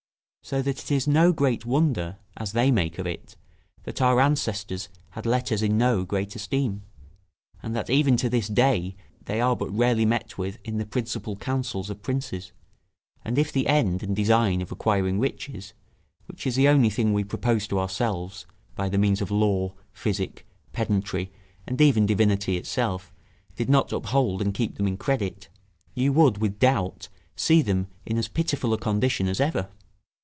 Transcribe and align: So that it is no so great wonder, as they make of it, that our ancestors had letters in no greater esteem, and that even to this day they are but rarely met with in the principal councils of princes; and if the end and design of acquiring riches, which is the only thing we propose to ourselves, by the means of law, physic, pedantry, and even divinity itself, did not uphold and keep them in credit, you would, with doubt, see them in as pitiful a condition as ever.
So 0.43 0.61
that 0.63 0.79
it 0.83 0.91
is 0.91 1.07
no 1.07 1.29
so 1.29 1.33
great 1.33 1.65
wonder, 1.65 2.17
as 2.35 2.51
they 2.51 2.71
make 2.71 2.97
of 2.97 3.05
it, 3.05 3.37
that 3.83 4.01
our 4.01 4.19
ancestors 4.19 4.89
had 5.11 5.25
letters 5.27 5.61
in 5.61 5.77
no 5.77 6.03
greater 6.03 6.35
esteem, 6.37 6.81
and 7.63 7.73
that 7.75 7.91
even 7.91 8.17
to 8.17 8.29
this 8.29 8.47
day 8.49 8.95
they 9.25 9.39
are 9.39 9.55
but 9.55 9.69
rarely 9.71 10.03
met 10.03 10.37
with 10.39 10.57
in 10.65 10.77
the 10.77 10.85
principal 10.85 11.37
councils 11.37 11.89
of 11.89 12.01
princes; 12.01 12.51
and 13.23 13.37
if 13.37 13.53
the 13.53 13.67
end 13.67 14.03
and 14.03 14.15
design 14.15 14.61
of 14.61 14.71
acquiring 14.73 15.19
riches, 15.19 15.73
which 16.25 16.45
is 16.45 16.55
the 16.55 16.67
only 16.67 16.89
thing 16.89 17.13
we 17.13 17.23
propose 17.23 17.65
to 17.67 17.79
ourselves, 17.79 18.45
by 18.75 18.89
the 18.89 18.97
means 18.97 19.21
of 19.21 19.31
law, 19.31 19.73
physic, 19.93 20.45
pedantry, 20.73 21.31
and 21.67 21.79
even 21.79 22.05
divinity 22.07 22.57
itself, 22.57 23.13
did 23.55 23.69
not 23.69 23.93
uphold 23.93 24.41
and 24.41 24.55
keep 24.55 24.75
them 24.75 24.87
in 24.87 24.97
credit, 24.97 25.47
you 25.93 26.11
would, 26.11 26.39
with 26.39 26.59
doubt, 26.59 27.07
see 27.37 27.61
them 27.61 27.87
in 28.07 28.17
as 28.17 28.27
pitiful 28.27 28.73
a 28.73 28.77
condition 28.77 29.29
as 29.29 29.39
ever. 29.39 29.69